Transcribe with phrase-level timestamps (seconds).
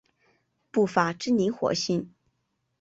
[0.71, 2.09] 步法之灵活性。